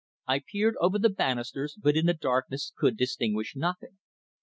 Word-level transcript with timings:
I 0.27 0.39
peered 0.39 0.73
over 0.81 0.97
the 0.97 1.11
banisters, 1.11 1.77
but 1.79 1.95
in 1.95 2.07
the 2.07 2.15
darkness 2.15 2.73
could 2.75 2.97
distinguish 2.97 3.55
nothing. 3.55 3.99